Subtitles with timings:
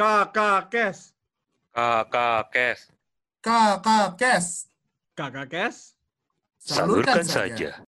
[0.00, 1.12] Kakak Kes.
[1.76, 2.88] Kakak Kes.
[3.44, 4.46] Kakak Kes.
[5.12, 5.76] Kakak Kes.
[6.56, 7.84] Salurkan saja.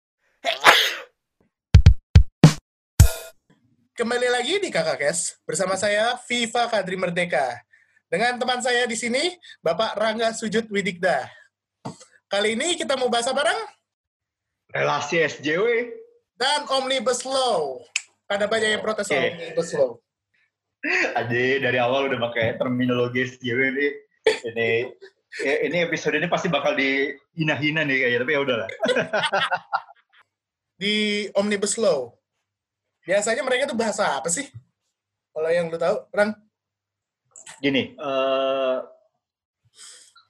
[3.93, 7.61] Kembali lagi di Kakak Kes bersama saya Viva Kadri Merdeka.
[8.09, 11.29] Dengan teman saya di sini Bapak Rangga Sujud Widikda.
[12.33, 13.61] Kali ini kita mau bahas apa, Rang?
[14.73, 15.93] relasi SJW.
[16.41, 17.85] Dan Omnibus Law.
[18.33, 19.13] Ada banyak yang protes Oke.
[19.13, 20.01] Omnibus Law.
[21.19, 23.89] Aja dari awal udah pakai terminologi SJW ini.
[24.29, 24.69] Ini
[25.43, 28.69] ya, ini episode ini pasti bakal dihina-hina nih kayaknya, tapi ya udahlah.
[30.83, 32.15] Di Omnibus Law.
[33.03, 34.47] Biasanya mereka tuh bahasa apa sih?
[35.35, 36.37] Kalau yang lu tahu, Rang?
[37.59, 38.79] Gini, eh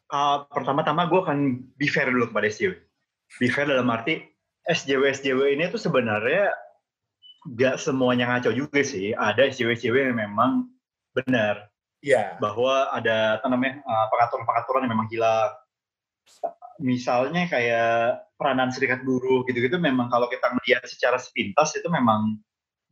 [0.08, 1.38] ah, pertama-tama gue akan
[1.76, 2.72] be fair dulu kepada SJW.
[3.36, 4.24] Be fair dalam arti
[4.64, 6.52] SJW SJW ini tuh sebenarnya
[7.44, 9.14] gak semuanya ngaco juga sih.
[9.14, 10.70] Ada SJW yang memang
[11.14, 11.70] benar.
[11.98, 12.38] Iya.
[12.38, 15.50] bahwa ada namanya uh, pengaturan-pengaturan yang memang hilang.
[16.78, 22.38] Misalnya kayak peranan serikat buruh gitu-gitu memang kalau kita melihat secara sepintas itu memang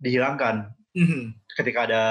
[0.03, 1.45] dihilangkan Mhm.
[1.61, 2.03] ketika ada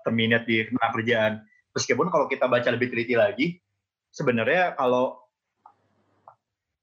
[0.00, 1.44] terminate di tenaga kerjaan.
[1.76, 3.60] Meskipun kalau kita baca lebih teliti lagi,
[4.08, 5.20] sebenarnya kalau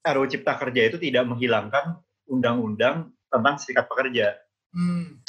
[0.05, 1.97] RUU Cipta Kerja itu tidak menghilangkan
[2.29, 4.37] undang-undang tentang serikat pekerja.
[4.71, 5.19] Hmm.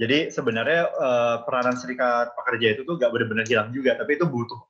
[0.00, 4.60] Jadi sebenarnya eh, peranan serikat pekerja itu tuh gak benar-benar hilang juga, tapi itu butuh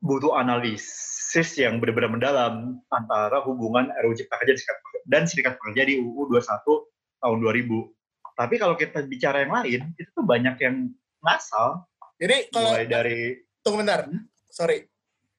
[0.00, 2.54] butuh analisis yang benar-benar mendalam
[2.88, 6.88] antara hubungan RUU Cipta Kerja dan serikat Pekerja- dan serikat pekerja di UU 21
[7.20, 7.92] tahun 2000.
[8.32, 10.88] Tapi kalau kita bicara yang lain, itu tuh banyak yang
[11.20, 11.84] ngasal,
[12.16, 14.24] Jadi kalau mulai dari tunggu bentar, Hmm?
[14.48, 14.88] sorry.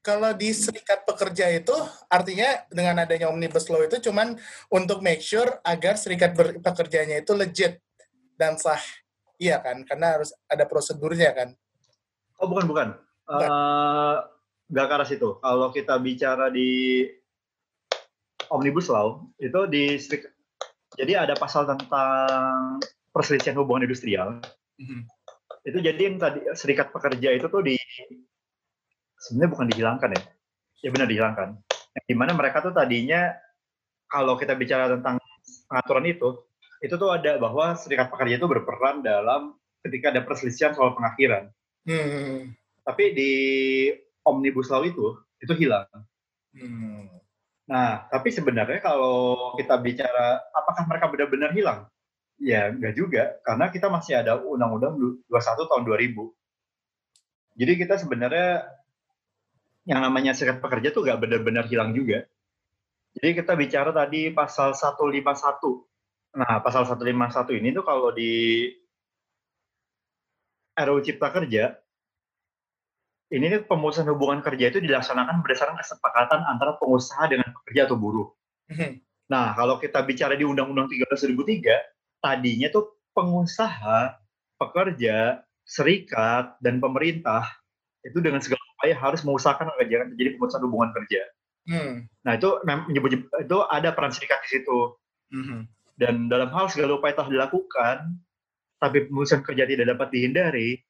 [0.02, 1.70] Kalau di serikat pekerja itu
[2.10, 4.34] artinya dengan adanya omnibus law itu cuman
[4.66, 7.78] untuk make sure agar serikat pekerjanya itu legit
[8.34, 8.82] dan sah.
[9.38, 9.86] Iya kan?
[9.86, 11.48] Karena harus ada prosedurnya kan.
[12.42, 12.88] oh bukan bukan,
[13.30, 13.46] Bukan.
[13.46, 14.16] Eh,
[14.74, 15.38] nggak ke arah situ.
[15.38, 17.06] Kalau kita bicara di
[18.50, 20.34] omnibus law itu di serik-
[20.98, 22.82] jadi ada pasal tentang
[23.14, 24.40] perselisihan hubungan industrial
[25.62, 27.78] itu jadi yang tadi serikat pekerja itu tuh di
[29.22, 30.22] sebenarnya bukan dihilangkan ya.
[30.82, 31.48] Ya benar dihilangkan.
[31.94, 33.30] Yang di mana mereka tuh tadinya
[34.10, 35.22] kalau kita bicara tentang
[35.70, 36.28] pengaturan itu
[36.82, 39.54] itu tuh ada bahwa serikat pekerja itu berperan dalam
[39.86, 41.50] ketika ada perselisihan soal pengakhiran.
[41.82, 42.54] Hmm.
[42.86, 43.32] tapi di
[44.22, 45.86] omnibus law itu itu hilang.
[46.54, 47.10] Hmm.
[47.66, 51.90] nah tapi sebenarnya kalau kita bicara apakah mereka benar-benar hilang?
[52.38, 53.22] Ya enggak juga.
[53.42, 56.14] Karena kita masih ada undang-undang 21 tahun 2000
[57.56, 58.64] jadi kita sebenarnya
[59.88, 62.26] yang namanya serikat pekerja tuh nggak benar-benar hilang juga
[63.18, 65.22] jadi kita bicara tadi pasal 151
[66.32, 68.66] nah pasal 151 ini tuh kalau di
[70.72, 71.76] RUU Cipta Kerja
[73.32, 78.28] ini nih pemutusan hubungan kerja itu dilaksanakan berdasarkan kesepakatan antara pengusaha dengan pekerja atau buruh.
[78.68, 79.00] Hmm.
[79.32, 84.20] Nah, kalau kita bicara di Undang-Undang 13 2003, tadinya tuh pengusaha,
[84.60, 87.48] pekerja, serikat, dan pemerintah
[88.04, 91.22] itu dengan segala upaya harus mengusahakan agar jangan terjadi pemutusan hubungan kerja.
[91.70, 91.94] Hmm.
[92.26, 92.50] Nah, itu
[93.38, 94.98] itu ada peran serikat di situ.
[95.30, 95.70] Hmm.
[95.94, 98.18] Dan dalam hal segala upaya telah dilakukan,
[98.82, 100.82] tapi pemutusan kerja tidak dapat dihindari,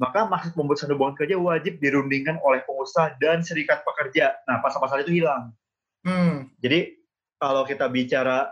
[0.00, 4.40] maka maksud pemutusan hubungan kerja wajib dirundingkan oleh pengusaha dan serikat pekerja.
[4.48, 5.52] Nah, pasal-pasal itu hilang.
[6.00, 6.48] Hmm.
[6.64, 6.96] Jadi
[7.36, 8.48] kalau kita bicara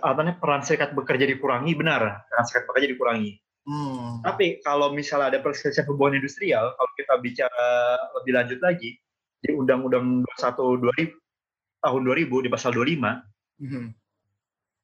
[0.00, 3.36] apa namanya peran serikat bekerja dikurangi benar, peran serikat bekerja dikurangi.
[3.68, 4.24] Hmm.
[4.24, 7.68] Tapi kalau misalnya ada perselisihan hubungan industrial, kalau kita bicara
[8.16, 8.96] lebih lanjut lagi
[9.44, 13.20] di Undang-Undang 21 2000 tahun 2000 di pasal 25,
[13.58, 13.90] Hmm.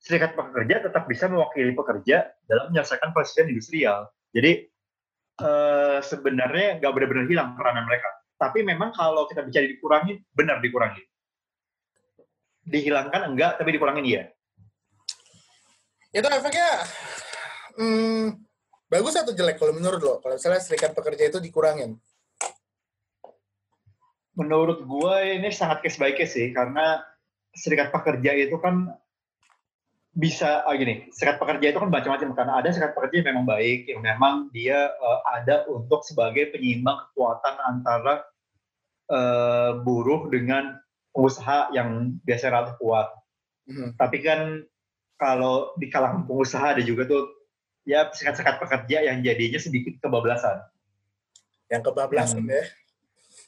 [0.02, 3.98] serikat pekerja tetap bisa mewakili pekerja dalam menyelesaikan perselisihan industrial.
[4.34, 4.52] Jadi
[5.34, 8.10] eh, sebenarnya nggak benar-benar hilang peranan mereka.
[8.34, 11.00] Tapi memang kalau kita bicara dikurangi, benar dikurangi.
[12.66, 14.22] Dihilangkan enggak, tapi dikurangin iya.
[16.10, 16.82] Itu efeknya
[17.78, 18.26] hmm,
[18.94, 20.14] bagus atau jelek kalau menurut lo?
[20.23, 21.99] Kalau misalnya serikat pekerja itu dikurangin.
[24.38, 27.02] Menurut gue ini sangat case by case sih, karena
[27.55, 28.94] serikat pekerja itu kan
[30.14, 33.91] bisa ah gini, serikat pekerja itu kan macam-macam karena ada serikat pekerja yang memang baik,
[33.91, 38.23] yang memang dia eh, ada untuk sebagai penyeimbang kekuatan antara
[39.11, 40.79] eh, buruh dengan
[41.11, 43.08] pengusaha yang biasanya relatif kuat.
[43.67, 43.90] Hmm.
[43.99, 44.62] Tapi kan
[45.19, 47.23] kalau di kalangan pengusaha ada juga tuh
[47.84, 50.64] ya serikat-serikat pekerja yang jadinya sedikit kebablasan.
[51.69, 52.64] Yang kebablasan Yang- ya.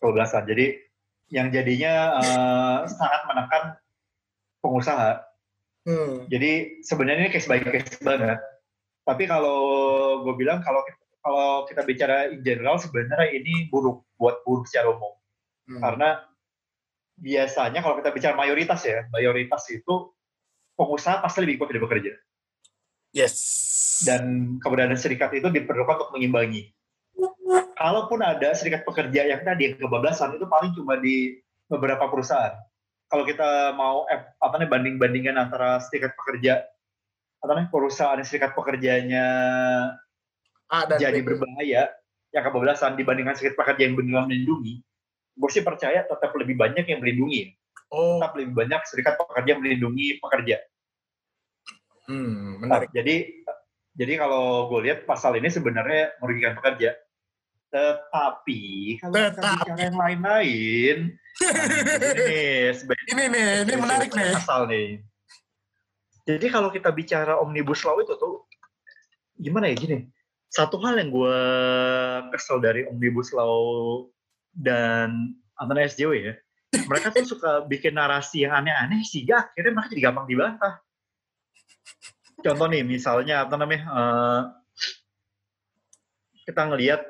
[0.00, 0.42] kebablasan.
[0.48, 0.66] Jadi
[1.32, 1.92] yang jadinya
[2.22, 3.62] eh, sangat menekan
[4.62, 5.24] pengusaha.
[5.86, 6.26] Hmm.
[6.30, 8.38] Jadi sebenarnya ini case by case banget.
[9.06, 9.58] Tapi kalau
[10.26, 10.82] gue bilang kalau
[11.22, 15.14] kalau kita bicara in general sebenarnya ini buruk buat buruh secara umum
[15.66, 15.82] Hmm.
[15.82, 16.22] karena
[17.18, 20.14] biasanya kalau kita bicara mayoritas ya mayoritas itu
[20.78, 22.12] pengusaha pasti lebih kuat dari bekerja
[23.16, 24.04] Yes.
[24.04, 26.68] dan keberadaan serikat itu diperlukan untuk mengimbangi.
[27.80, 32.52] Kalaupun ada serikat pekerja yang tadi yang kebablasan itu paling cuma di beberapa perusahaan.
[33.08, 36.60] Kalau kita mau apa namanya banding-bandingan antara serikat pekerja
[37.40, 39.26] apa namanya perusahaan dan serikat pekerjanya
[40.66, 41.32] A dan jadi B.
[41.32, 41.88] berbahaya
[42.34, 44.82] yang kebablasan dibandingkan serikat pekerja yang benar melindungi,
[45.38, 47.54] gue sih percaya tetap lebih banyak yang melindungi.
[47.88, 50.58] Oh, Tetap lebih banyak serikat pekerja yang melindungi pekerja.
[52.08, 52.90] Hmm, Nah, menarik.
[52.94, 53.16] jadi
[53.96, 56.92] jadi kalau gue lihat pasal ini sebenarnya merugikan pekerja.
[57.72, 58.62] Tetapi
[59.02, 59.80] kalau kita Tetapi.
[59.80, 62.72] yang lain-lain, nah, ini
[63.12, 64.32] Ini nih, ini menarik nih.
[64.36, 65.00] pasal nih.
[66.26, 68.44] Jadi kalau kita bicara omnibus law itu tuh
[69.38, 69.98] gimana ya gini?
[70.50, 71.38] Satu hal yang gue
[72.34, 74.06] kesel dari omnibus law
[74.56, 76.34] dan antara SJW ya,
[76.88, 80.74] mereka tuh suka bikin narasi yang aneh-aneh sehingga akhirnya mereka jadi gampang dibantah.
[82.46, 83.82] Contoh nih, misalnya apa namanya?
[83.90, 84.42] eh,
[86.46, 87.02] kita ngelihat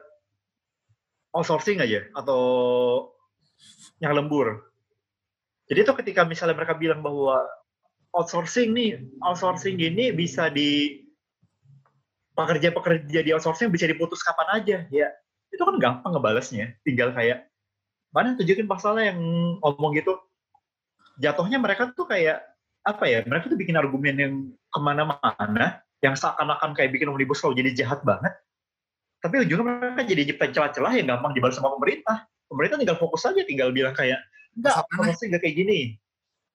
[1.36, 2.40] outsourcing aja atau
[4.00, 4.72] yang lembur.
[5.68, 7.44] Jadi itu ketika misalnya mereka bilang bahwa
[8.16, 11.04] outsourcing nih, outsourcing ini bisa di
[12.32, 15.08] pekerja-pekerja di outsourcing bisa diputus kapan aja, ya
[15.52, 16.80] itu kan gampang ngebalesnya.
[16.80, 17.44] Tinggal kayak
[18.08, 19.20] mana tunjukin pasalnya yang
[19.60, 20.16] ngomong gitu.
[21.20, 22.40] Jatuhnya mereka tuh kayak
[22.80, 23.20] apa ya?
[23.28, 24.34] Mereka tuh bikin argumen yang
[24.76, 28.36] ke mana-mana, yang seakan-akan kayak bikin omnibus law jadi jahat banget.
[29.24, 32.28] Tapi ujungnya mereka jadi nyiptain celah-celah yang gampang dibalas sama pemerintah.
[32.46, 34.20] Pemerintah tinggal fokus aja, tinggal bilang kayak
[34.54, 35.80] enggak, Masalahnya- outsourcing nggak kayak gini.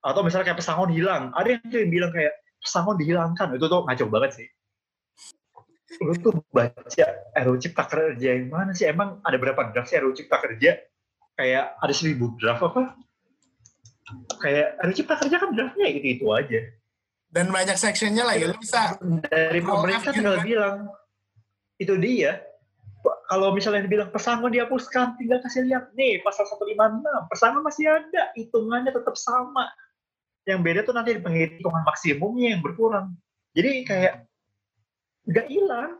[0.05, 4.05] Atau misalnya kayak pesangon hilang, ada yang, yang bilang kayak pesangon dihilangkan, itu tuh ngaco
[4.13, 4.47] banget sih.
[5.99, 8.87] Lu tuh baca RUU Cipta Kerja yang mana sih?
[8.87, 10.79] Emang ada berapa draft sih RUU Cipta Kerja?
[11.35, 12.95] Kayak ada seribu draft apa?
[14.39, 16.61] Kayak RUU Cipta Kerja kan draftnya itu-itu aja.
[17.31, 18.43] Dan banyak sectionnya lagi.
[18.43, 18.99] Lu bisa
[19.31, 20.45] Dari pemerintah tinggal kan?
[20.45, 20.77] bilang,
[21.79, 22.43] itu dia.
[23.01, 27.01] Kalau misalnya dibilang pesangon dihapuskan, tinggal kasih lihat nih pasal 156,
[27.31, 29.71] pesangon masih ada, hitungannya tetap sama.
[30.43, 33.15] Yang beda tuh nanti di penghitungan maksimumnya yang berkurang.
[33.55, 34.27] Jadi kayak
[35.31, 35.91] nggak hilang.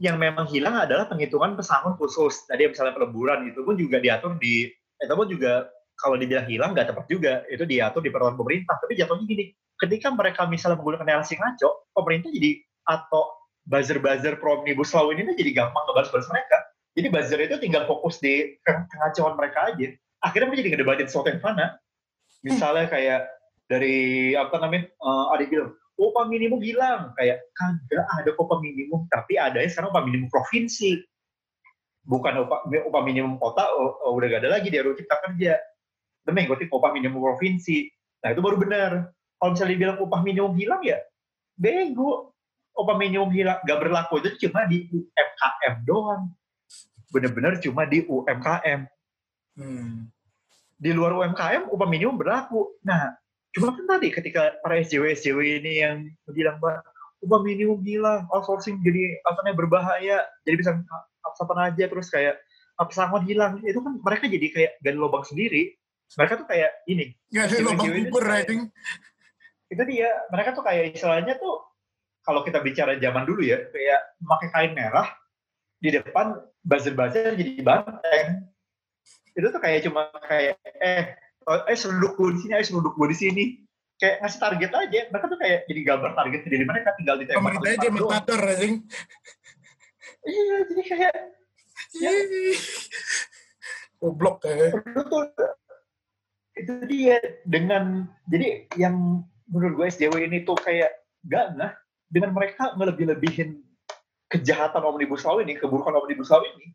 [0.00, 2.48] Yang memang hilang adalah penghitungan pesangon khusus.
[2.48, 5.68] Tadi misalnya peleburan itu pun juga diatur di, itu pun juga
[5.98, 7.44] kalau dibilang hilang nggak tepat juga.
[7.52, 8.78] Itu diatur di peraturan pemerintah.
[8.80, 12.58] Tapi jatuhnya gini, ketika mereka misalnya menggunakan narasi ngaco, pemerintah jadi
[12.88, 13.38] atau
[13.68, 16.58] buzzer-buzzer pro omnibus law ini jadi gampang ngebahas-bahas mereka.
[16.96, 19.86] Jadi buzzer itu tinggal fokus di ke- kengacauan mereka aja.
[20.24, 21.78] Akhirnya mereka jadi ngedebatin sesuatu yang fana.
[22.42, 23.20] Misalnya kayak
[23.68, 27.12] dari apa namanya, eh, ada bilang, upah minimum hilang.
[27.14, 30.98] Kayak kagak ada upah minimum, tapi ada sekarang upah minimum provinsi.
[32.08, 35.60] Bukan upah, upah minimum kota, oh, oh, udah gak ada lagi di RUU Cipta Kerja.
[36.24, 37.84] Tapi ngikutin upah minimum provinsi.
[38.24, 39.12] Nah itu baru benar.
[39.38, 40.98] Kalau misalnya dibilang upah minimum hilang ya,
[41.54, 42.34] bego.
[42.78, 46.30] Upah minimum hilang, gak berlaku itu cuma di UMKM doang.
[47.10, 48.86] Bener-bener cuma di UMKM.
[49.58, 50.06] hmm,
[50.78, 52.78] Di luar UMKM, upah minimum berlaku.
[52.86, 53.18] Nah,
[53.50, 56.86] cuma kan tadi ketika para SJW-SJW ini yang bilang, Mbak,
[57.26, 60.16] upah minimum hilang, outsourcing jadi apa namanya berbahaya,
[60.46, 62.38] jadi bisa apa aja, terus kayak
[62.78, 65.74] pesangon hilang, itu kan mereka jadi kayak gali lubang sendiri.
[66.14, 68.62] Mereka tuh kayak ini, Cewek-cewek lubang kayak- anjing.
[69.68, 71.60] Itu dia mereka tuh kayak istilahnya tuh
[72.24, 75.08] kalau kita bicara zaman dulu ya kayak pakai kain merah
[75.78, 78.48] di depan buzzer-buzzer jadi banteng
[79.36, 81.14] itu tuh kayak cuma kayak eh
[81.46, 83.44] oh, eh seruduk gue di sini eh seruduk gue di sini
[83.98, 87.70] kayak ngasih target aja mereka tuh kayak jadi gambar target dari mereka tinggal ditembak Pemerintah
[87.70, 87.88] aja
[88.34, 88.76] anjing.
[90.26, 91.14] iya jadi kayak
[91.96, 92.12] Ya.
[93.98, 94.84] Goblok kayak.
[94.94, 95.24] lu tuh
[96.58, 100.92] itu dia dengan jadi yang menurut gue SJW ini tuh kayak
[101.26, 101.72] gak nah
[102.08, 103.60] dengan mereka ngelebih-lebihin
[104.28, 106.72] kejahatan omnibus law ini keburukan omnibus law ini.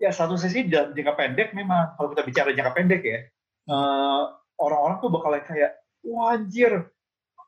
[0.00, 3.18] Ya satu sisi dalam jangka pendek memang kalau kita bicara jangka pendek ya
[3.70, 4.22] eh,
[4.58, 6.90] orang-orang tuh bakal kayak wah anjir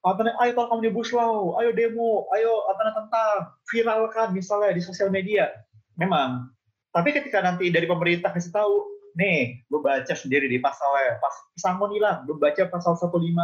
[0.05, 3.37] apa namanya, ayo tolong omnibus law ayo demo ayo apa namanya, tentang
[3.73, 5.49] viralkan misalnya di sosial media.
[5.97, 6.53] Memang.
[6.95, 11.91] Tapi ketika nanti dari pemerintah kasih tahu nih, lu baca sendiri di pasalnya, pas pesangon
[11.91, 13.35] hilang, lu baca pasal 156,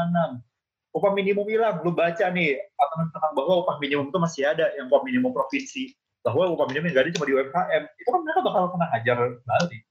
[0.91, 4.91] upah minimum hilang, lu baca nih, apa tentang bahwa upah minimum itu masih ada, yang
[4.91, 5.95] upah minimum provinsi,
[6.27, 9.83] bahwa upah minimum nggak ada cuma di UMKM, itu kan mereka bakal kena hajar balik.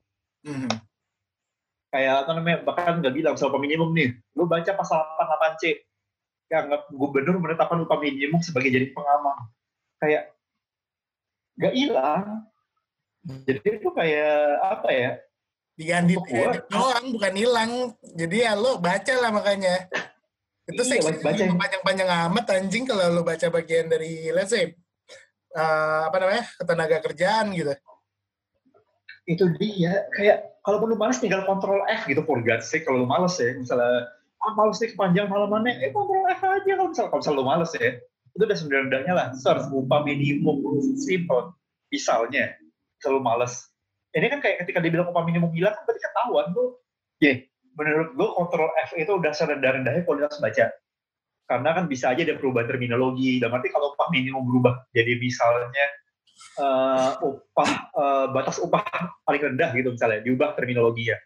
[0.44, 0.72] Hmm.
[1.90, 5.84] Kayak apa namanya, bahkan nggak bilang soal upah minimum nih, lu baca pasal 88C,
[6.50, 9.38] yang gubernur menetapkan upah minimum sebagai jadi pengaman.
[10.04, 10.36] Kayak,
[11.56, 12.26] nggak hilang.
[13.20, 15.12] Jadi itu kayak apa ya?
[15.80, 17.72] Diganti edit doang, bukan hilang.
[18.16, 19.88] Jadi ya lo baca lah makanya.
[20.70, 21.26] Itu Iya, seksi.
[21.26, 21.44] baca.
[21.58, 24.70] panjang-panjang amat anjing kalau lo baca bagian dari let's say
[25.58, 27.74] eh, apa namanya ketenaga kerjaan gitu.
[29.26, 30.06] Itu dia.
[30.14, 32.22] Kayak kalau lu males tinggal kontrol F gitu.
[32.22, 36.24] For God's sake kalau lu males ya misalnya ah males nih kepanjang halamannya eh kontrol
[36.30, 37.92] F aja kalau misalnya kalau misalnya lu males ya.
[38.38, 40.62] Itu udah sebenarnya lah itu harus upah minimum
[41.02, 41.58] simple
[41.90, 42.54] misalnya.
[43.02, 43.66] Kalau lu males.
[44.10, 46.82] Ini kan kayak ketika dibilang upah minimum hilang kan berarti ketahuan tuh
[47.22, 47.46] ya
[47.80, 50.68] menurut lu kontrol F itu udah serendah-rendahnya kualitas baca.
[51.48, 53.40] Karena kan bisa aja ada perubahan terminologi.
[53.40, 55.88] Dan nanti kalau upah minimum berubah jadi misalnya
[56.60, 58.84] eh, upah eh, batas upah
[59.24, 61.18] paling rendah gitu misalnya diubah terminologi ya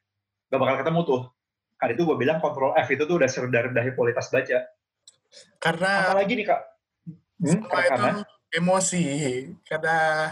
[0.53, 1.21] gak bakal ketemu tuh.
[1.81, 4.69] Kan itu gue bilang kontrol F itu tuh udah serendah-rendahnya kualitas baca.
[5.57, 6.61] Karena apalagi nih kak?
[7.41, 8.21] Hmm, itu karena
[8.53, 9.03] emosi.
[9.65, 10.29] Karena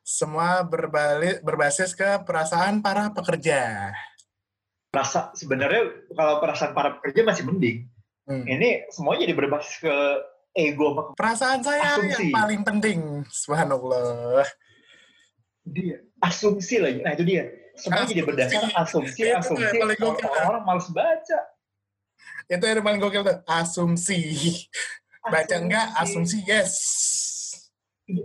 [0.00, 3.92] semua berbalik berbasis ke perasaan para pekerja.
[4.96, 7.78] Rasa sebenarnya kalau perasaan para pekerja masih mending
[8.24, 8.42] Hmm.
[8.42, 9.94] ini semuanya jadi berbasis ke
[10.52, 12.26] ego Perasaan saya Asumsi.
[12.26, 12.98] yang paling penting.
[13.28, 14.42] Subhanallah.
[15.62, 18.26] dia asumsi lagi nah itu dia semuanya jadi Asumsi.
[18.26, 20.26] berdasar asumsi Itu asumsi yang paling gokil.
[20.42, 21.38] orang males baca
[22.46, 23.36] Itu yang paling gokil tuh.
[23.44, 24.18] Asumsi.
[25.22, 26.74] Baca enggak, asumsi yes.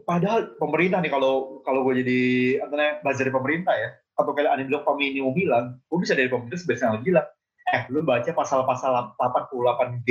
[0.01, 2.19] padahal pemerintah nih kalau kalau gue jadi
[2.59, 3.89] apa namanya belajar pemerintah ya
[4.21, 7.27] atau kayak ada yang bilang minimum bilang gue bisa dari pemerintah sebenarnya bilang
[7.71, 10.09] eh lu baca pasal-pasal 88G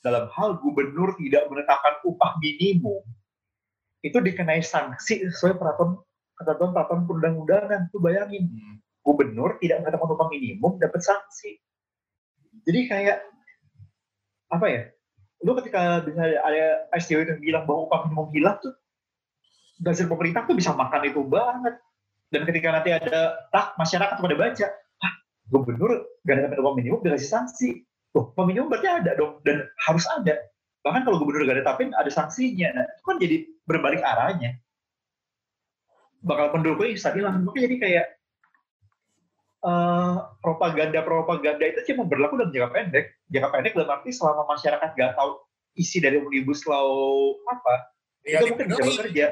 [0.00, 3.04] dalam hal gubernur tidak menetapkan upah minimum
[4.00, 6.00] itu dikenai sanksi sesuai peraturan
[6.40, 7.92] ketentuan peraturan perundang-undangan.
[7.92, 8.48] Tuh bayangin
[9.04, 11.60] gubernur tidak menetapkan upah minimum dapat sanksi.
[12.64, 13.18] Jadi kayak
[14.50, 14.82] apa ya
[15.46, 18.74] lu ketika dengar ada SJW yang bilang bahwa upah minimum hilang tuh
[19.80, 21.80] dasar pemerintah tuh bisa makan itu banget
[22.30, 24.66] dan ketika nanti ada tak masyarakat pada baca
[25.02, 25.12] ah
[25.50, 27.68] gubernur gak ada upah minimum udah kasih sanksi
[28.14, 30.38] tuh upah minimum berarti ada dong dan harus ada.
[30.86, 32.70] Bahkan kalau gubernur gak ada tapin ada sanksinya.
[32.72, 34.56] Nah, itu kan jadi berbalik arahnya.
[36.22, 38.06] Bakal pendukung bisa hilang makanya jadi kayak
[39.66, 43.06] eh, propaganda-propaganda itu cuma berlaku dalam jangka pendek.
[43.28, 45.30] Jangka pendek dalam arti selama masyarakat nggak tahu
[45.78, 49.26] isi dari omnibus law apa, Ya, itu mungkin bisa bekerja.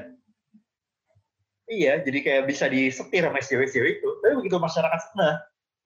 [1.68, 4.08] Iya, jadi kayak bisa disetir sama SJW-SJW itu.
[4.24, 5.36] Tapi begitu masyarakat sana,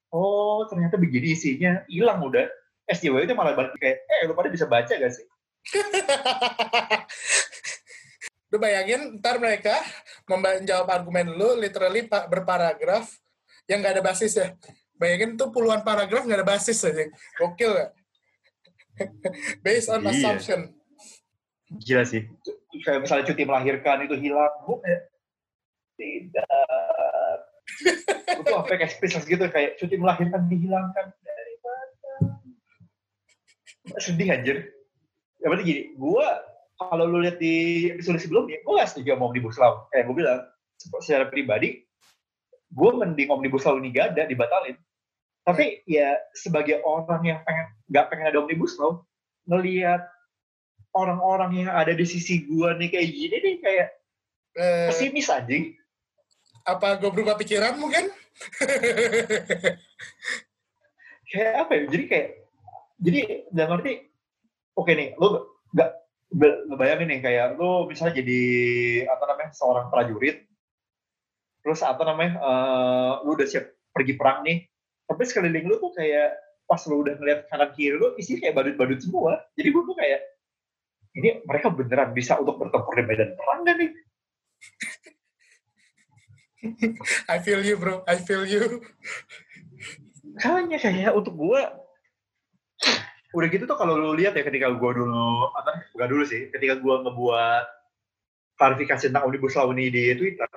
[0.09, 2.47] oh ternyata begini isinya, hilang udah.
[2.87, 5.27] SJW itu malah balik kayak, eh lu pada bisa baca gak sih?
[8.53, 9.81] Lu bayangin ntar mereka
[10.29, 13.09] menjawab argumen lu literally pa- berparagraf
[13.65, 14.53] yang nggak ada basis ya.
[14.93, 17.09] Bayangin tuh puluhan paragraf nggak ada basis aja.
[17.41, 17.91] Gokil gak?
[19.65, 20.13] Based on Iya.
[20.13, 20.61] assumption.
[21.81, 22.29] Gila sih.
[22.85, 25.01] Kayak misalnya cuti melahirkan itu hilang, gue kayak,
[26.03, 27.39] tidak.
[28.43, 32.19] Itu sampai kayak spesies gitu, kayak cuti melahirkan dihilangkan dari mana?
[34.03, 34.57] Sedih anjir.
[35.43, 36.27] Ya berarti gini, gue
[36.79, 39.87] kalau lu lihat di episode sebelumnya, gue gak setuju sama Omnibus Law.
[39.95, 40.41] Kayak gue bilang,
[41.03, 41.83] secara pribadi,
[42.71, 44.79] gue mending Omnibus Law ini gak ada, dibatalin.
[45.43, 49.03] Tapi ya sebagai orang yang pengen nggak pengen ada Omnibus Law,
[49.51, 50.07] ngelihat
[50.95, 53.89] orang-orang yang ada di sisi gue nih kayak gini nih kayak
[54.53, 55.73] Eh, pesimis anjing.
[56.63, 58.11] Apa gue berubah pikiran mungkin?
[61.33, 61.83] Kayak apa ya?
[61.89, 62.29] Jadi kayak
[63.03, 64.05] jadi dalam arti
[64.77, 65.91] oke nih, lu nggak
[66.69, 68.41] ngebayangin nih kayak lu misalnya jadi
[69.09, 70.45] apa namanya seorang prajurit,
[71.65, 73.65] terus apa namanya eh, lu udah siap
[73.97, 74.69] pergi perang nih,
[75.09, 76.37] tapi sekeliling lu tuh kayak
[76.69, 79.41] pas lu udah ngeliat kanan kiri lu isinya kayak badut-badut semua.
[79.57, 80.21] Jadi gue tuh kayak
[81.13, 83.91] ini mereka beneran bisa untuk bertempur di medan perang gak nih?
[87.33, 88.83] I feel you bro, I feel you.
[90.39, 91.75] Makanya kayak untuk gua
[93.33, 96.77] udah gitu tuh kalau lu lihat ya ketika gua dulu apa bukan dulu sih ketika
[96.77, 97.65] gua ngebuat
[98.61, 100.49] klarifikasi tentang omnibus law ini di Twitter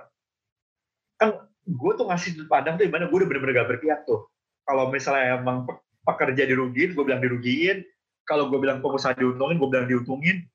[1.16, 4.28] kan gua tuh ngasih sudut pandang tuh di mana gua udah bener-bener gak berpihak tuh.
[4.68, 7.82] Kalau misalnya emang pe- pekerja dirugiin gua bilang dirugiin.
[8.28, 10.46] Kalau gua bilang pengusaha diuntungin gua bilang diuntungin.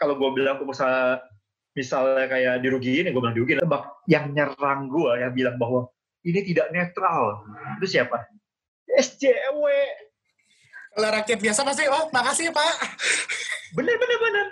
[0.00, 1.20] Kalau gua bilang pengusaha
[1.76, 3.60] misalnya kayak dirugiin ya gua bilang dirugiin.
[3.60, 5.92] Tebak yang nyerang gua yang bilang bahwa
[6.24, 7.44] ini tidak netral
[7.78, 8.24] itu siapa?
[8.88, 9.62] SJW
[10.96, 12.74] Kalau rakyat biasa pasti, oh makasih ya pak.
[13.76, 14.46] bener bener bener.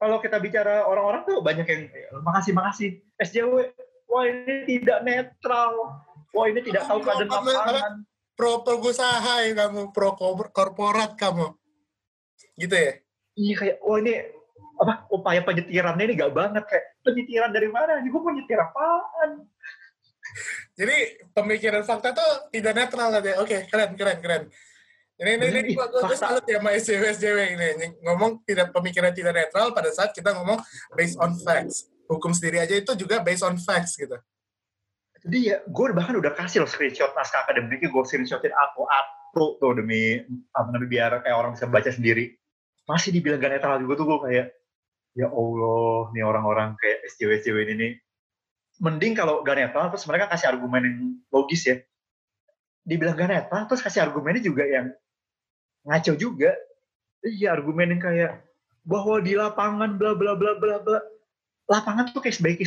[0.00, 1.82] Kalau kita bicara orang-orang tuh banyak yang
[2.24, 2.88] makasih makasih.
[3.20, 3.68] SJW
[4.08, 6.00] wah ini tidak netral.
[6.32, 7.94] Wah ini tidak tahu keadaan Apa- apa- lapangan
[8.32, 11.52] Pro pengusaha ya kamu, pro kor- korporat kamu.
[12.56, 12.92] Gitu ya?
[13.32, 14.14] iya kayak wah ini
[14.82, 18.02] apa upaya penyetirannya ini gak banget kayak penyetiran dari mana?
[18.02, 19.46] Gue penyetir apaan?
[20.74, 20.96] Jadi
[21.30, 23.38] pemikiran fakta tuh tidak netral aja.
[23.38, 24.42] Oke, keren, keren, keren.
[25.22, 26.18] Ini, ini, ini, gua fakta.
[26.18, 27.68] salut ya sama SJW, SJW ini.
[27.78, 30.58] Ini Ngomong tidak pemikiran tidak netral pada saat kita ngomong
[30.98, 31.86] based on facts.
[32.10, 34.18] Hukum sendiri aja itu juga based on facts gitu.
[35.22, 39.78] Jadi ya, gue bahkan udah kasih loh screenshot naskah akademiknya, gue screenshotin aku aku tuh
[39.78, 40.18] demi
[40.50, 42.34] apa namanya biar kayak orang bisa baca sendiri.
[42.90, 44.46] Masih dibilang gak netral juga tuh gue kayak,
[45.12, 47.92] ya Allah, nih orang-orang kayak SJW SJW ini nih.
[48.82, 51.76] Mending kalau gak netral terus mereka kasih argumen yang logis ya.
[52.82, 54.90] Dibilang gak netral terus kasih argumennya juga yang
[55.86, 56.56] ngaco juga.
[57.22, 58.32] Iya argumen yang kayak
[58.82, 60.98] bahwa di lapangan bla bla bla bla bla.
[61.70, 62.58] Lapangan tuh kayak sebaik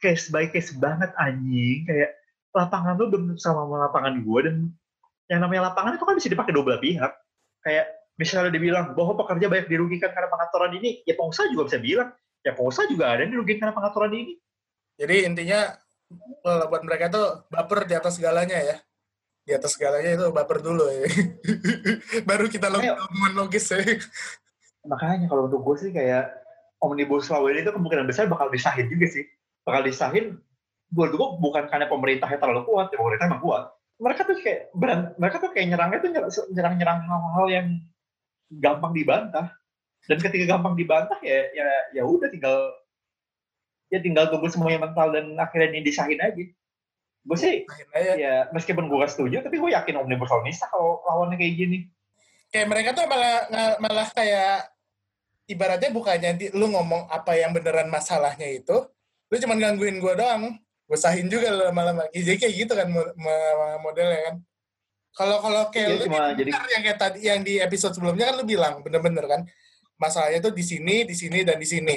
[0.00, 2.16] case by case banget anjing kayak
[2.56, 4.56] lapangan belum sama sama lapangan gue dan
[5.28, 7.12] yang namanya lapangan itu kan bisa dipakai dua belah pihak
[7.60, 12.08] kayak misalnya dibilang bahwa pekerja banyak dirugikan karena pengaturan ini ya pengusaha juga bisa bilang
[12.40, 14.34] ya pengusaha juga ada yang dirugikan karena pengaturan ini
[14.96, 15.76] Jadi intinya
[16.40, 18.76] well, buat mereka tuh baper di atas segalanya ya.
[19.44, 21.04] Di atas segalanya itu baper dulu ya.
[22.28, 23.84] Baru kita omongan logis ya.
[24.86, 26.30] makanya kalau untuk gue sih kayak
[26.80, 29.26] omnibus law ini tuh kemungkinan besar bakal disahin juga sih
[29.66, 30.38] bakal disahin
[30.94, 31.06] gue
[31.42, 33.64] bukan karena pemerintahnya terlalu kuat ya pemerintah emang kuat
[33.96, 36.10] mereka tuh kayak beran, mereka tuh kayak nyerangnya tuh
[36.52, 37.66] nyerang nyerang hal-hal yang
[38.50, 39.50] gampang dibantah
[40.06, 42.70] dan ketika gampang dibantah ya ya ya udah tinggal
[43.90, 46.46] ya tinggal tunggu semuanya mental dan akhirnya ini disahin aja
[47.26, 48.14] gue sih aja.
[48.14, 49.98] ya meskipun gue gak setuju tapi gue yakin
[50.54, 51.78] sah kalau lawannya kayak gini
[52.50, 53.36] Kayak mereka tuh malah
[53.82, 54.70] malah kayak
[55.50, 58.86] ibaratnya bukannya di, lu ngomong apa yang beneran masalahnya itu,
[59.30, 60.54] lu cuma gangguin gua doang.
[60.86, 62.06] Gue sahin juga lama-lama.
[62.14, 64.34] Jadi kayak gitu kan mo- mo- modelnya kan.
[65.16, 68.34] Kalau kalau kayak Iya, lu cuma jadi- yang kayak tadi yang di episode sebelumnya kan
[68.36, 69.40] lu bilang bener-bener kan
[69.96, 71.96] masalahnya tuh di sini, di sini dan di sini.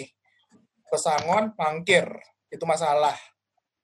[0.87, 2.07] Pesangon, mangkir
[2.49, 3.13] itu masalah.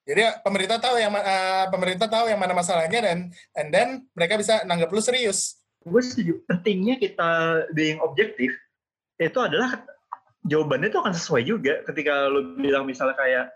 [0.06, 3.18] Jadi pemerintah tahu yang eh, pemerintah tahu yang mana masalahnya dan
[3.54, 5.60] and then mereka bisa nanggap lu serius.
[5.86, 7.30] gue setuju pentingnya kita
[7.70, 8.50] being objektif
[9.22, 9.86] itu adalah
[10.42, 13.54] jawabannya itu akan sesuai juga ketika lo bilang misalnya kayak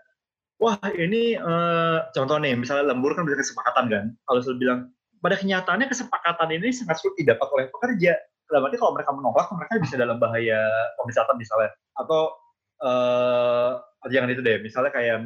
[0.55, 4.79] wah ini eh, contoh nih misalnya lembur kan bisa kesepakatan kan kalau lo bilang
[5.21, 8.17] pada kenyataannya kesepakatan ini sangat sulit didapat oleh pekerja
[8.49, 10.59] dalam arti kalau mereka menolak mereka bisa dalam bahaya
[10.99, 12.35] pemecatan misalnya atau
[12.81, 13.71] eh
[14.09, 15.21] jangan itu deh misalnya kayak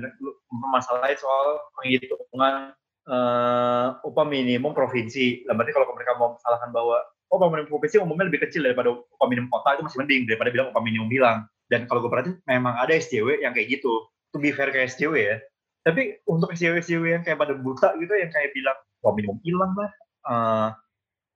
[0.52, 2.76] mempermasalahin soal penghitungan
[3.10, 5.46] eh, upah minimum provinsi.
[5.46, 6.98] Dalam arti kalau mereka mau salahkan bahwa
[7.32, 10.50] oh, upah minimum provinsi umumnya lebih kecil daripada upah minimum kota itu masih mending daripada
[10.52, 11.46] bilang upah minimum hilang.
[11.70, 14.06] Dan kalau gue perhatiin memang ada SJW yang kayak gitu.
[14.34, 15.38] To be fair kayak SJW ya.
[15.86, 19.92] Tapi untuk SJW-SJW yang kayak pada buta gitu yang kayak bilang upah minimum hilang lah.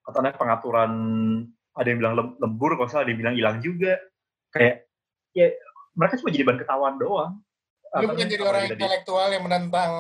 [0.10, 0.92] Atau ada pengaturan
[1.78, 4.02] ada yang bilang lem- lembur, kalau salah ada yang bilang hilang juga.
[4.50, 4.90] Kayak
[5.38, 5.54] ya
[5.94, 7.34] mereka cuma jadi bahan ketahuan doang.
[7.90, 9.94] Lu bukan jadi orang intelektual yang menentang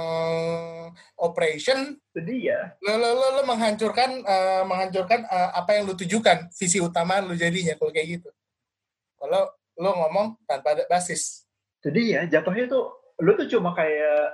[1.17, 2.77] operation, Itu dia.
[2.85, 7.33] lo lo lo, lo menghancurkan eh, menghancurkan eh, apa yang lu tujukan, visi utama lu
[7.33, 8.29] jadinya kalau kayak gitu.
[9.17, 9.41] Kalau
[9.77, 11.49] lo ngomong tanpa ada basis.
[11.81, 14.31] Jadi ya jatuhnya tuh lu tuh cuma kayak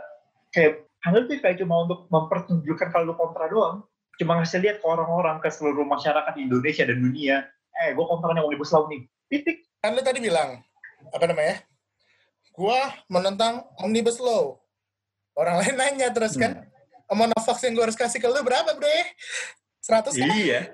[0.54, 3.86] kayak Anda tuh kayak cuma untuk mempertunjukkan kalau lu kontra doang.
[4.18, 7.46] Cuma ngasih lihat ke orang-orang ke seluruh masyarakat Indonesia dan dunia.
[7.84, 9.06] Eh, gue kontra yang omnibus law nih.
[9.30, 9.68] Titik.
[9.84, 10.64] Kan lu tadi bilang
[11.14, 11.62] apa namanya?
[12.56, 14.58] Gua menentang omnibus law.
[15.36, 16.64] Orang lain nanya terus kan,
[17.12, 19.14] amount of yang gue harus kasih ke lu berapa, Bre?
[19.84, 20.28] 100 kan?
[20.32, 20.72] Iya.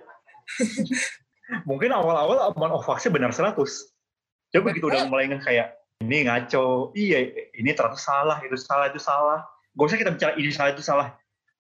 [1.70, 3.58] Mungkin awal-awal amount of benar 100.
[3.58, 9.46] Coba begitu udah mulai kayak ini ngaco, iya ini ternyata salah, itu salah, itu salah.
[9.78, 11.08] Gak usah kita bicara ini salah, itu salah.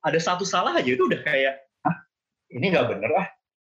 [0.01, 1.95] Ada satu salah aja itu udah kayak, ah
[2.49, 3.27] ini nggak bener ah.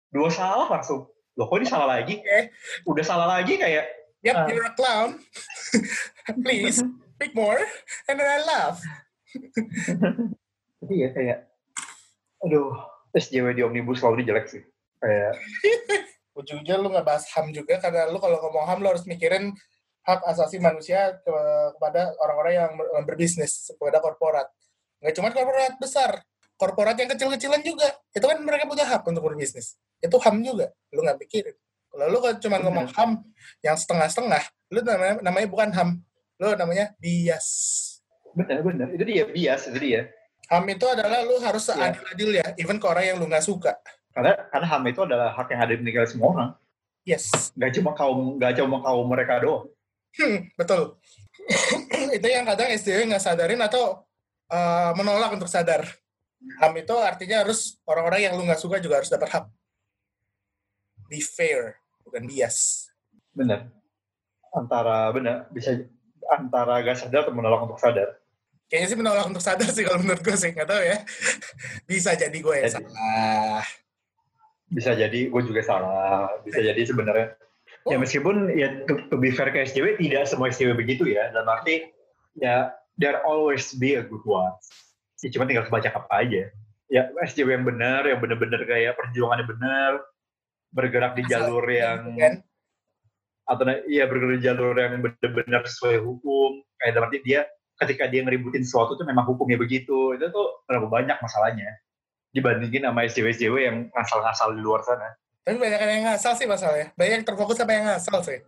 [0.07, 1.11] Dua salah langsung.
[1.35, 2.19] Loh kok ini salah lagi?
[2.23, 2.39] Oke.
[2.87, 3.85] Udah salah lagi kayak,
[4.21, 4.45] Yep, Ah.
[4.53, 5.17] you're a clown.
[6.45, 6.77] Please,
[7.17, 7.57] speak more.
[8.05, 8.77] And then I laugh.
[10.93, 11.49] ya kayak,
[12.45, 12.77] aduh,
[13.17, 14.61] SJW di Omnibus Law ini jelek sih.
[15.01, 15.41] Kayak,
[16.37, 19.51] ujung-ujungnya lu nggak bahas HAM juga karena lu kalau ngomong HAM lu harus mikirin
[20.01, 24.47] hak asasi manusia ke- kepada orang-orang yang ber- berbisnis kepada korporat.
[25.01, 26.11] Nggak cuma korporat besar
[26.57, 27.89] korporat yang kecil-kecilan juga.
[28.13, 29.81] Itu kan mereka punya hak untuk berbisnis.
[29.97, 30.69] Itu HAM juga.
[30.93, 31.57] Lu nggak pikirin.
[31.89, 33.25] Kalau lu cuma ngomong HAM
[33.61, 35.89] yang setengah-setengah lu namanya, namanya bukan HAM.
[36.37, 37.47] Lu namanya bias.
[38.31, 40.01] Bener-bener, itu dia bias, itu dia.
[40.47, 41.91] HAM itu adalah lu harus Iya.
[41.97, 43.75] seadil-adilnya even ke orang yang lu nggak suka.
[44.13, 46.49] Karena, karena HAM itu adalah hak yang ada dimiliki oleh semua orang.
[47.03, 47.49] yes.
[47.57, 49.65] Gak cuma kaum, gak cuma kaum mereka doang.
[50.17, 50.99] Hmm, betul.
[52.17, 54.03] itu yang kadang SDW nggak sadarin atau
[54.51, 55.87] uh, menolak untuk sadar.
[56.57, 59.45] HAM itu artinya harus orang-orang yang lu nggak suka juga harus dapat hak.
[61.05, 62.89] Be fair, bukan bias.
[63.31, 63.71] Bener.
[64.51, 65.71] antara benar bisa
[66.27, 68.19] antara gak sadar atau menolak untuk sadar.
[68.67, 70.51] Kayaknya sih menolak untuk sadar sih kalau menurut gue sih.
[70.51, 70.97] Nggak tahu ya.
[71.91, 73.63] Bisa jadi gue yang Jadi- salah.
[74.67, 76.35] Bisa jadi gue juga salah.
[76.43, 77.35] Bisa jadi sebenarnya
[77.87, 77.99] ya Oh.
[77.99, 81.31] meskipun ya to, to be fair ke SJW tidak semua SJW begitu ya.
[81.31, 81.89] Dan arti
[82.37, 84.53] ya there always be a good one.
[85.21, 86.49] Ya, cuma tinggal kebaca apa aja.
[86.91, 89.91] Ya SJW yang benar, yang benar-benar kayak perjuangannya benar,
[90.69, 92.33] bergerak di Asal- jalur yang Kan?
[93.49, 97.43] atau iya bergerak di jalur yang benar-benar sesuai hukum kayak berarti dia
[97.83, 101.67] ketika dia ngeributin sesuatu tuh memang hukumnya begitu itu tuh berapa banyak masalahnya
[102.31, 105.03] dibandingin sama SJW SJW yang ngasal-ngasal di luar sana
[105.41, 106.93] Tapi banyak yang ngasal sih masalahnya.
[106.93, 108.39] Banyak yang terfokus sama yang ngasal sih.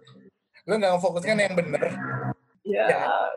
[0.69, 1.83] Lu nggak memfokuskan yang bener.
[2.63, 2.87] ya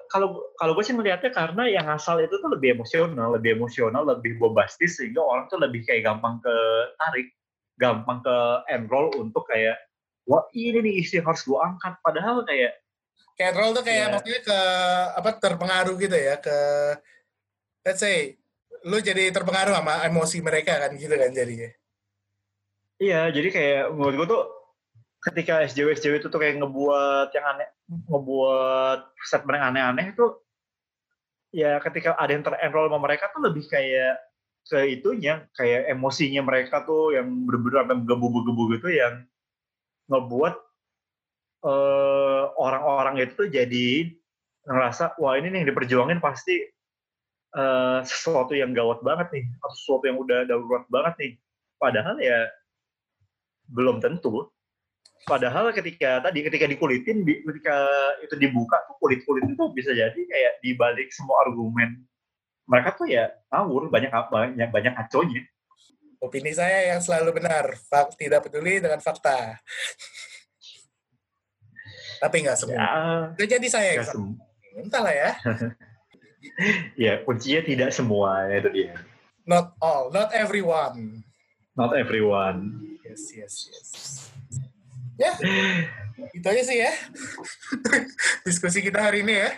[0.07, 4.38] kalau kalau gue sih melihatnya karena yang ngasal itu tuh lebih emosional lebih emosional lebih
[4.38, 6.55] bombastis sehingga orang tuh lebih kayak gampang ke
[6.95, 7.35] tarik
[7.75, 8.37] gampang ke
[8.71, 9.83] enroll untuk kayak
[10.31, 12.79] wah ini nih yang harus gue angkat padahal kayak
[13.37, 14.12] Kayak roll tuh kayak Iya.
[14.16, 14.61] maksudnya ke
[15.19, 16.59] apa terpengaruh gitu ya ke
[17.85, 18.38] let's say
[18.88, 21.69] lu jadi terpengaruh sama emosi mereka kan gitu kan jadinya.
[22.97, 24.43] Iya, jadi kayak menurut gue tuh
[25.21, 27.69] ketika SJW SJW itu tuh kayak ngebuat yang aneh,
[28.09, 30.27] ngebuat statement yang aneh-aneh itu
[31.53, 34.17] ya ketika ada yang terenroll sama mereka tuh lebih kayak
[34.67, 39.15] ke itunya, kayak emosinya mereka tuh yang bener-bener sampai menggebu-gebu gitu yang
[40.11, 40.55] ngebuat
[41.69, 44.11] eh, orang-orang itu tuh jadi
[44.67, 46.67] ngerasa wah ini nih yang diperjuangin pasti
[47.57, 51.33] eh, sesuatu yang gawat banget nih, atau sesuatu yang udah darurat banget nih.
[51.77, 52.49] Padahal ya
[53.66, 54.50] belum tentu.
[55.26, 57.76] Padahal ketika tadi ketika dikulitin, di- ketika
[58.22, 62.07] itu dibuka tuh kulit-kulit itu bisa jadi kayak dibalik semua argumen
[62.66, 65.42] mereka tuh ya ngawur banyak banyak banyak kaconya.
[66.18, 67.79] Opini saya yang selalu benar.
[67.87, 69.62] Fak tidak peduli dengan fakta.
[72.18, 72.74] Tapi nggak semua.
[73.37, 74.18] Ya, jadi saya yang nggak salah.
[74.18, 74.38] sem-
[74.76, 75.31] Entahlah ya.
[77.09, 78.92] ya kuncinya tidak semua itu dia.
[79.46, 81.22] Not all, not everyone.
[81.79, 82.83] Not everyone.
[83.16, 83.90] Yes, yes, yes.
[85.16, 85.33] Ya,
[86.37, 86.92] itu aja sih ya.
[88.44, 89.57] Diskusi kita hari ini ya.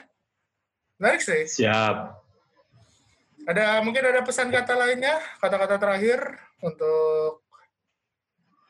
[1.03, 1.43] Menarik sih.
[1.43, 2.23] Siap.
[3.51, 7.43] Ada mungkin ada pesan kata lainnya, kata-kata terakhir untuk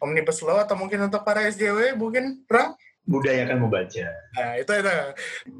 [0.01, 2.72] Omnibus Law atau mungkin untuk para SJW mungkin Rang?
[3.05, 4.09] Budayakan membaca.
[4.40, 4.96] Nah, itu itu.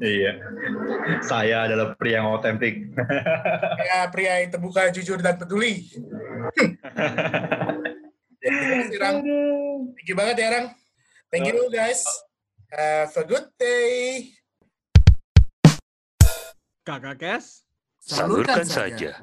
[0.01, 0.31] Iya.
[1.21, 2.97] Saya adalah pria yang otentik.
[3.77, 5.85] Ya, pria yang terbuka, jujur dan peduli.
[8.43, 9.17] ya, terima kasih, Rang.
[9.95, 10.67] Thank you banget ya, Rang.
[11.29, 12.01] Thank you guys.
[12.69, 14.29] Have a good day.
[16.85, 17.65] Kakak Kes.
[18.01, 19.13] Salurkan saja.